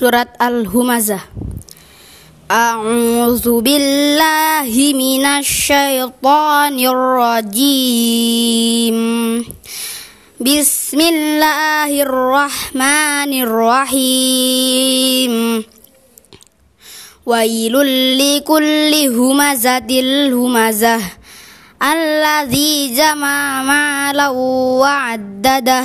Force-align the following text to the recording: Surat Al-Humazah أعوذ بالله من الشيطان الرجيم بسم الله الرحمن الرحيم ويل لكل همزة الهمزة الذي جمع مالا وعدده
Surat 0.00 0.32
Al-Humazah 0.40 1.20
أعوذ 2.48 3.60
بالله 3.60 4.72
من 4.96 5.20
الشيطان 5.26 6.76
الرجيم 6.80 8.96
بسم 10.40 11.00
الله 11.00 11.90
الرحمن 12.08 13.30
الرحيم 13.44 15.32
ويل 17.28 17.74
لكل 18.16 18.94
همزة 19.20 19.90
الهمزة 20.00 21.00
الذي 21.84 22.72
جمع 22.96 23.62
مالا 23.62 24.28
وعدده 24.32 25.84